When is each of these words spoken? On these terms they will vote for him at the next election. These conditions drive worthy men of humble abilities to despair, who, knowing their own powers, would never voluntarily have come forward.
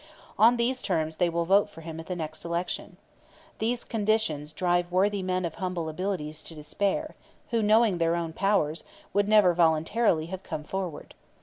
On 0.39 0.57
these 0.57 0.81
terms 0.81 1.17
they 1.17 1.29
will 1.29 1.45
vote 1.45 1.69
for 1.69 1.81
him 1.81 1.99
at 1.99 2.07
the 2.07 2.15
next 2.15 2.43
election. 2.43 2.97
These 3.59 3.83
conditions 3.83 4.51
drive 4.51 4.91
worthy 4.91 5.21
men 5.21 5.45
of 5.45 5.53
humble 5.53 5.89
abilities 5.89 6.41
to 6.41 6.55
despair, 6.55 7.13
who, 7.51 7.61
knowing 7.61 7.99
their 7.99 8.15
own 8.15 8.33
powers, 8.33 8.83
would 9.13 9.27
never 9.27 9.53
voluntarily 9.53 10.25
have 10.25 10.41
come 10.41 10.63
forward. 10.63 11.13